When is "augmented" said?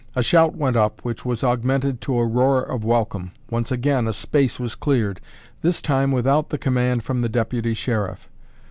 1.43-2.01